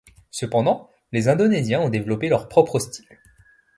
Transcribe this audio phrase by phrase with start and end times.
[0.31, 3.05] Cependant, les Indonésiens ont développé leur propre style.